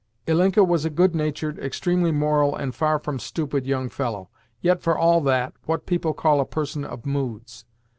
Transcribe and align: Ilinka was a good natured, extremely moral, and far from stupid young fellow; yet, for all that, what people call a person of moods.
Ilinka 0.25 0.63
was 0.65 0.83
a 0.83 0.89
good 0.89 1.13
natured, 1.13 1.59
extremely 1.59 2.11
moral, 2.11 2.55
and 2.55 2.73
far 2.73 2.97
from 2.97 3.19
stupid 3.19 3.67
young 3.67 3.87
fellow; 3.87 4.29
yet, 4.59 4.81
for 4.81 4.97
all 4.97 5.21
that, 5.21 5.53
what 5.67 5.85
people 5.85 6.13
call 6.15 6.39
a 6.39 6.45
person 6.47 6.83
of 6.83 7.05
moods. 7.05 7.65